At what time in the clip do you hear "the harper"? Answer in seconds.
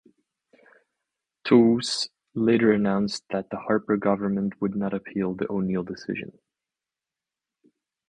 3.51-3.97